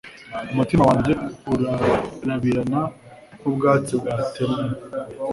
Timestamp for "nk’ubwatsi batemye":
3.39-4.63